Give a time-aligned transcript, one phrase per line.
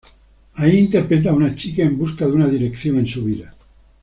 [0.55, 3.53] Ahí, interpreta a una chica en busca de una dirección en su vida.